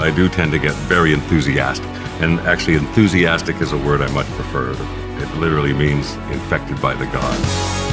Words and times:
I 0.00 0.12
do 0.14 0.28
tend 0.28 0.52
to 0.52 0.60
get 0.60 0.74
very 0.86 1.12
enthusiastic. 1.12 1.88
And 2.20 2.38
actually, 2.40 2.76
enthusiastic 2.76 3.60
is 3.60 3.72
a 3.72 3.78
word 3.78 4.00
I 4.00 4.08
much 4.12 4.26
prefer. 4.28 4.70
It 4.70 5.36
literally 5.38 5.72
means 5.72 6.14
infected 6.30 6.80
by 6.80 6.94
the 6.94 7.06
gods. 7.06 7.88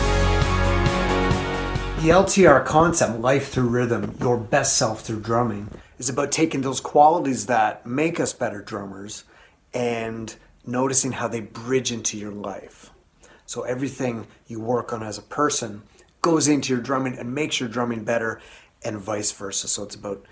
The 2.04 2.12
LTR 2.12 2.64
concept, 2.64 3.20
life 3.20 3.50
through 3.50 3.70
rhythm, 3.70 4.16
your 4.20 4.38
best 4.38 4.78
self 4.78 5.02
through 5.02 5.22
drumming, 5.22 5.70
is 5.98 6.08
about 6.08 6.32
taking 6.32 6.62
those 6.62 6.80
qualities 6.80 7.48
that 7.48 7.88
make 7.88 8.20
us 8.20 8.34
better 8.34 8.62
drummers 8.62 9.24
and 9.74 10.36
noticing 10.64 11.14
how 11.14 11.28
they 11.28 11.42
bridge 11.42 11.92
into 11.92 12.20
your 12.20 12.32
life. 12.32 12.92
So 13.48 13.64
everything 13.64 14.28
you 14.46 14.60
work 14.60 14.94
on 14.94 15.02
as 15.02 15.18
a 15.18 15.24
person 15.24 15.82
goes 16.22 16.48
into 16.48 16.72
your 16.74 16.82
drumming 16.84 17.18
and 17.18 17.34
makes 17.34 17.60
your 17.60 17.70
drumming 17.70 18.04
better 18.04 18.40
and 18.84 19.00
vice 19.00 19.32
versa. 19.32 19.68
So 19.68 19.84
it's 19.84 19.96
about 19.96 20.24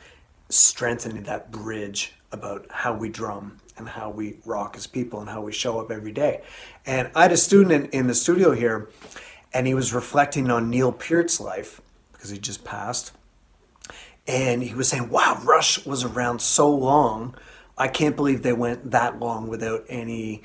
strengthening 0.53 1.23
that 1.23 1.52
bridge 1.52 2.13
about 2.31 2.66
how 2.70 2.93
we 2.93 3.09
drum 3.09 3.59
and 3.77 3.89
how 3.89 4.09
we 4.09 4.38
rock 4.45 4.76
as 4.76 4.88
people 4.88 5.20
and 5.20 5.29
how 5.29 5.41
we 5.41 5.52
show 5.52 5.79
up 5.79 5.91
every 5.91 6.12
day. 6.12 6.41
And 6.85 7.09
I 7.16 7.23
had 7.23 7.31
a 7.31 7.38
student 7.38 7.71
in, 7.71 7.99
in 8.02 8.07
the 8.07 8.16
studio 8.16 8.52
here 8.52 8.89
and 9.53 9.67
he 9.67 9.73
was 9.73 9.93
reflecting 9.93 10.49
on 10.49 10.70
Neil 10.70 10.91
Peart's 10.91 11.39
life 11.39 11.81
because 12.12 12.29
he 12.29 12.38
just 12.38 12.63
passed. 12.63 13.12
And 14.27 14.63
he 14.63 14.73
was 14.73 14.88
saying, 14.88 15.09
wow, 15.09 15.39
Rush 15.43 15.85
was 15.85 16.03
around 16.03 16.41
so 16.41 16.73
long. 16.73 17.35
I 17.77 17.88
can't 17.88 18.15
believe 18.15 18.41
they 18.41 18.54
went 18.54 18.91
that 18.91 19.20
long 19.20 19.48
without 19.48 19.84
any 19.90 20.43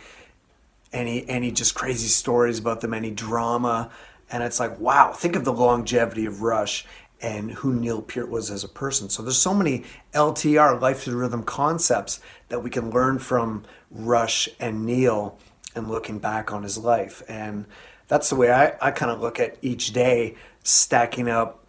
any 0.90 1.28
any 1.28 1.50
just 1.50 1.74
crazy 1.74 2.08
stories 2.08 2.58
about 2.58 2.80
them, 2.80 2.94
any 2.94 3.10
drama. 3.10 3.90
And 4.30 4.42
it's 4.42 4.58
like, 4.58 4.78
wow, 4.80 5.12
think 5.12 5.36
of 5.36 5.44
the 5.44 5.52
longevity 5.52 6.26
of 6.26 6.42
Rush 6.42 6.84
and 7.20 7.50
who 7.50 7.74
Neil 7.74 8.02
Peart 8.02 8.30
was 8.30 8.50
as 8.50 8.64
a 8.64 8.68
person. 8.68 9.08
So 9.08 9.22
there's 9.22 9.40
so 9.40 9.54
many 9.54 9.84
LTR, 10.12 10.80
life 10.80 11.00
through 11.00 11.16
rhythm 11.16 11.42
concepts 11.42 12.20
that 12.48 12.62
we 12.62 12.70
can 12.70 12.90
learn 12.90 13.18
from 13.18 13.64
Rush 13.90 14.48
and 14.60 14.86
Neil 14.86 15.38
and 15.74 15.88
looking 15.88 16.18
back 16.18 16.52
on 16.52 16.62
his 16.62 16.78
life. 16.78 17.22
And 17.28 17.66
that's 18.06 18.30
the 18.30 18.36
way 18.36 18.52
I, 18.52 18.74
I 18.80 18.90
kind 18.90 19.10
of 19.10 19.20
look 19.20 19.40
at 19.40 19.56
each 19.62 19.92
day, 19.92 20.36
stacking 20.62 21.28
up 21.28 21.64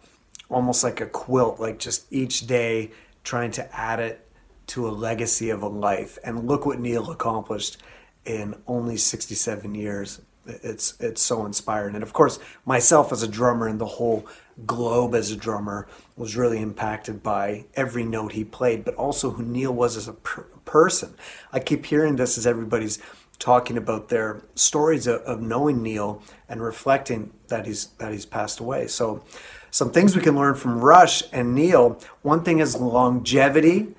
almost 0.48 0.82
like 0.84 1.00
a 1.00 1.06
quilt, 1.06 1.60
like 1.60 1.78
just 1.78 2.12
each 2.12 2.46
day 2.46 2.90
trying 3.24 3.50
to 3.52 3.76
add 3.76 4.00
it 4.00 4.26
to 4.68 4.88
a 4.88 4.90
legacy 4.90 5.50
of 5.50 5.62
a 5.62 5.68
life. 5.68 6.18
And 6.24 6.46
look 6.46 6.66
what 6.66 6.80
Neil 6.80 7.10
accomplished 7.10 7.78
in 8.24 8.54
only 8.66 8.96
67 8.96 9.74
years. 9.74 10.20
It's 10.46 10.94
it's 11.00 11.22
so 11.22 11.44
inspiring, 11.46 11.94
and 11.94 12.02
of 12.02 12.12
course, 12.12 12.38
myself 12.64 13.12
as 13.12 13.22
a 13.22 13.28
drummer 13.28 13.68
and 13.68 13.78
the 13.78 13.86
whole 13.86 14.26
globe 14.66 15.14
as 15.14 15.30
a 15.30 15.36
drummer 15.36 15.86
was 16.16 16.36
really 16.36 16.60
impacted 16.60 17.22
by 17.22 17.66
every 17.74 18.04
note 18.04 18.32
he 18.32 18.44
played, 18.44 18.84
but 18.84 18.94
also 18.94 19.30
who 19.30 19.42
Neil 19.42 19.72
was 19.72 19.96
as 19.96 20.08
a 20.08 20.12
per- 20.12 20.46
person. 20.64 21.14
I 21.52 21.60
keep 21.60 21.86
hearing 21.86 22.16
this 22.16 22.36
as 22.36 22.46
everybody's 22.46 22.98
talking 23.38 23.76
about 23.76 24.08
their 24.08 24.42
stories 24.54 25.06
of, 25.06 25.20
of 25.22 25.40
knowing 25.40 25.82
Neil 25.82 26.22
and 26.48 26.62
reflecting 26.62 27.32
that 27.48 27.66
he's 27.66 27.86
that 27.98 28.12
he's 28.12 28.26
passed 28.26 28.60
away. 28.60 28.86
So, 28.86 29.22
some 29.70 29.92
things 29.92 30.16
we 30.16 30.22
can 30.22 30.36
learn 30.36 30.54
from 30.54 30.80
Rush 30.80 31.22
and 31.32 31.54
Neil. 31.54 32.00
One 32.22 32.42
thing 32.42 32.58
is 32.58 32.76
longevity 32.76 33.94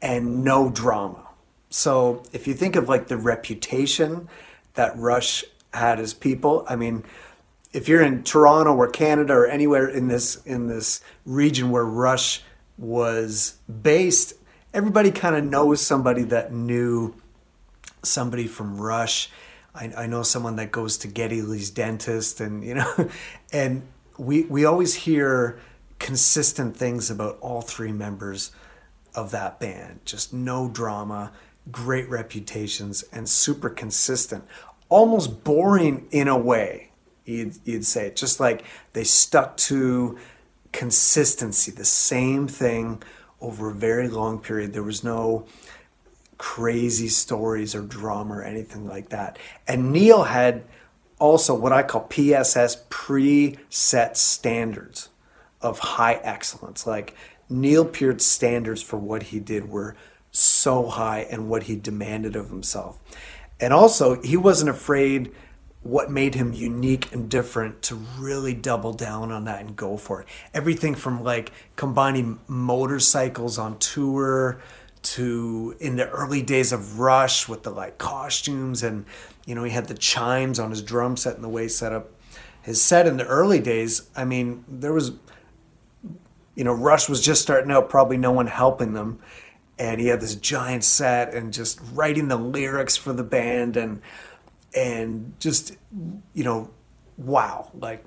and 0.00 0.44
no 0.44 0.70
drama. 0.70 1.26
So 1.68 2.22
if 2.32 2.46
you 2.46 2.54
think 2.54 2.76
of 2.76 2.88
like 2.88 3.08
the 3.08 3.16
reputation 3.16 4.28
that 4.74 4.96
Rush 4.96 5.44
had 5.72 6.00
as 6.00 6.14
people, 6.14 6.64
I 6.68 6.76
mean, 6.76 7.04
if 7.72 7.88
you're 7.88 8.02
in 8.02 8.22
Toronto 8.22 8.74
or 8.74 8.88
Canada 8.88 9.34
or 9.34 9.46
anywhere 9.46 9.88
in 9.88 10.08
this 10.08 10.42
in 10.46 10.66
this 10.66 11.02
region 11.24 11.70
where 11.70 11.84
Rush 11.84 12.42
was 12.78 13.58
based, 13.82 14.34
everybody 14.72 15.10
kind 15.10 15.36
of 15.36 15.44
knows 15.44 15.80
somebody 15.80 16.22
that 16.24 16.52
knew 16.52 17.14
somebody 18.02 18.46
from 18.46 18.80
Rush. 18.80 19.30
I, 19.74 19.92
I 19.96 20.06
know 20.06 20.22
someone 20.22 20.56
that 20.56 20.72
goes 20.72 20.96
to 20.98 21.08
Geddy 21.08 21.42
Lee's 21.42 21.70
dentist, 21.70 22.40
and 22.40 22.64
you 22.64 22.74
know, 22.74 23.10
and 23.52 23.86
we 24.16 24.44
we 24.44 24.64
always 24.64 24.94
hear 24.94 25.58
consistent 25.98 26.76
things 26.76 27.10
about 27.10 27.38
all 27.40 27.62
three 27.62 27.92
members 27.92 28.52
of 29.14 29.30
that 29.30 29.58
band. 29.58 30.00
Just 30.04 30.32
no 30.32 30.68
drama, 30.68 31.32
great 31.70 32.08
reputations, 32.08 33.02
and 33.12 33.28
super 33.28 33.68
consistent. 33.68 34.44
Almost 34.88 35.44
boring 35.44 36.06
in 36.10 36.28
a 36.28 36.38
way, 36.38 36.90
you'd, 37.24 37.58
you'd 37.64 37.84
say. 37.84 38.12
Just 38.14 38.40
like 38.40 38.64
they 38.92 39.04
stuck 39.04 39.56
to 39.58 40.18
consistency, 40.72 41.72
the 41.72 41.84
same 41.84 42.46
thing 42.46 43.02
over 43.40 43.70
a 43.70 43.74
very 43.74 44.08
long 44.08 44.40
period. 44.40 44.72
There 44.72 44.82
was 44.82 45.02
no 45.02 45.46
crazy 46.38 47.08
stories 47.08 47.74
or 47.74 47.82
drama 47.82 48.36
or 48.36 48.42
anything 48.42 48.86
like 48.86 49.08
that. 49.08 49.38
And 49.66 49.92
Neil 49.92 50.24
had 50.24 50.64
also 51.18 51.54
what 51.54 51.72
I 51.72 51.82
call 51.82 52.02
PSS 52.02 52.84
preset 52.90 54.16
standards 54.16 55.08
of 55.60 55.78
high 55.78 56.14
excellence. 56.22 56.86
Like 56.86 57.14
Neil 57.48 57.84
Peart's 57.84 58.26
standards 58.26 58.82
for 58.82 58.98
what 58.98 59.24
he 59.24 59.40
did 59.40 59.68
were 59.68 59.96
so 60.30 60.86
high 60.86 61.20
and 61.30 61.48
what 61.48 61.64
he 61.64 61.76
demanded 61.76 62.36
of 62.36 62.50
himself. 62.50 62.98
And 63.60 63.72
also, 63.72 64.20
he 64.22 64.36
wasn't 64.36 64.70
afraid 64.70 65.32
what 65.82 66.10
made 66.10 66.34
him 66.34 66.52
unique 66.52 67.12
and 67.12 67.30
different 67.30 67.80
to 67.80 67.94
really 68.18 68.52
double 68.52 68.92
down 68.92 69.30
on 69.30 69.44
that 69.44 69.60
and 69.60 69.76
go 69.76 69.96
for 69.96 70.22
it. 70.22 70.28
Everything 70.52 70.94
from 70.94 71.22
like 71.22 71.52
combining 71.76 72.40
motorcycles 72.48 73.56
on 73.56 73.78
tour 73.78 74.60
to 75.02 75.76
in 75.78 75.94
the 75.94 76.08
early 76.10 76.42
days 76.42 76.72
of 76.72 76.98
Rush 76.98 77.48
with 77.48 77.62
the 77.62 77.70
like 77.70 77.98
costumes 77.98 78.82
and 78.82 79.04
you 79.44 79.54
know 79.54 79.62
he 79.62 79.70
had 79.70 79.86
the 79.86 79.94
chimes 79.94 80.58
on 80.58 80.70
his 80.70 80.82
drum 80.82 81.16
set 81.16 81.36
and 81.36 81.44
the 81.44 81.48
way 81.48 81.64
he 81.64 81.68
set 81.68 81.92
up 81.92 82.10
his 82.62 82.82
set 82.82 83.06
in 83.06 83.16
the 83.16 83.26
early 83.26 83.60
days. 83.60 84.10
I 84.16 84.24
mean, 84.24 84.64
there 84.66 84.92
was 84.92 85.12
you 86.56 86.64
know 86.64 86.72
Rush 86.72 87.08
was 87.08 87.20
just 87.20 87.42
starting 87.42 87.70
out, 87.70 87.88
probably 87.88 88.16
no 88.16 88.32
one 88.32 88.48
helping 88.48 88.92
them 88.94 89.20
and 89.78 90.00
he 90.00 90.06
had 90.06 90.20
this 90.20 90.34
giant 90.34 90.84
set 90.84 91.34
and 91.34 91.52
just 91.52 91.80
writing 91.92 92.28
the 92.28 92.36
lyrics 92.36 92.96
for 92.96 93.12
the 93.12 93.24
band 93.24 93.76
and 93.76 94.00
and 94.74 95.34
just 95.38 95.76
you 96.34 96.44
know 96.44 96.70
wow 97.16 97.70
like 97.74 98.04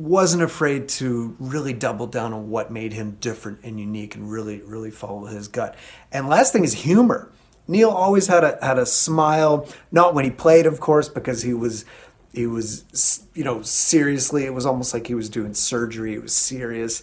wasn't 0.00 0.42
afraid 0.42 0.88
to 0.88 1.36
really 1.38 1.72
double 1.72 2.06
down 2.06 2.32
on 2.32 2.48
what 2.48 2.70
made 2.70 2.92
him 2.92 3.18
different 3.20 3.58
and 3.62 3.78
unique 3.78 4.14
and 4.14 4.30
really 4.30 4.62
really 4.62 4.90
follow 4.90 5.26
his 5.26 5.48
gut. 5.48 5.76
And 6.10 6.28
last 6.28 6.52
thing 6.52 6.64
is 6.64 6.72
humor. 6.72 7.30
Neil 7.68 7.90
always 7.90 8.26
had 8.26 8.42
a 8.42 8.58
had 8.62 8.78
a 8.78 8.86
smile 8.86 9.68
not 9.92 10.14
when 10.14 10.24
he 10.24 10.30
played 10.30 10.66
of 10.66 10.80
course 10.80 11.08
because 11.08 11.42
he 11.42 11.52
was 11.52 11.84
he 12.32 12.46
was 12.46 13.26
you 13.34 13.44
know 13.44 13.62
seriously 13.62 14.44
it 14.44 14.54
was 14.54 14.64
almost 14.64 14.94
like 14.94 15.06
he 15.06 15.14
was 15.14 15.28
doing 15.28 15.52
surgery 15.54 16.14
it 16.14 16.22
was 16.22 16.32
serious 16.32 17.02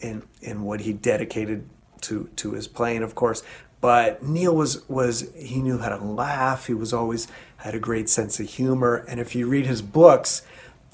in 0.00 0.22
in 0.40 0.62
what 0.62 0.80
he 0.80 0.92
dedicated 0.92 1.68
to 2.02 2.28
to 2.36 2.52
his 2.52 2.68
playing, 2.68 3.02
of 3.02 3.14
course. 3.14 3.42
But 3.80 4.22
Neil 4.22 4.54
was 4.54 4.88
was 4.88 5.32
he 5.34 5.60
knew 5.60 5.78
how 5.78 5.96
to 5.96 6.04
laugh. 6.04 6.66
He 6.66 6.74
was 6.74 6.92
always 6.92 7.28
had 7.58 7.74
a 7.74 7.78
great 7.78 8.08
sense 8.08 8.40
of 8.40 8.48
humor. 8.48 9.04
And 9.08 9.20
if 9.20 9.34
you 9.34 9.46
read 9.46 9.66
his 9.66 9.82
books, 9.82 10.42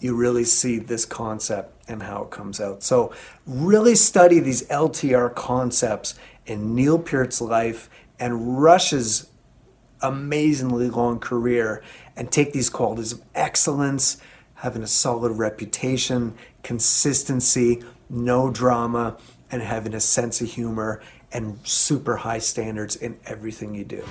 you 0.00 0.14
really 0.14 0.44
see 0.44 0.78
this 0.78 1.04
concept 1.04 1.72
and 1.88 2.02
how 2.02 2.24
it 2.24 2.30
comes 2.30 2.60
out. 2.60 2.82
So 2.82 3.12
really 3.46 3.94
study 3.94 4.40
these 4.40 4.66
LTR 4.68 5.34
concepts 5.34 6.14
in 6.44 6.74
Neil 6.74 6.98
Peart's 6.98 7.40
life 7.40 7.88
and 8.18 8.60
Rush's 8.60 9.30
amazingly 10.00 10.90
long 10.90 11.18
career 11.18 11.82
and 12.16 12.30
take 12.30 12.52
these 12.52 12.70
qualities 12.70 13.12
of 13.12 13.22
excellence, 13.34 14.18
having 14.54 14.82
a 14.82 14.86
solid 14.86 15.32
reputation, 15.32 16.34
consistency, 16.62 17.82
no 18.08 18.50
drama, 18.50 19.16
and 19.50 19.62
having 19.62 19.94
a 19.94 20.00
sense 20.00 20.40
of 20.40 20.48
humor 20.48 21.00
and 21.32 21.58
super 21.64 22.16
high 22.16 22.38
standards 22.38 22.96
in 22.96 23.18
everything 23.26 23.74
you 23.74 23.84
do. 23.84 24.04